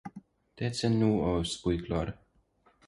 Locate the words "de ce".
0.57-0.87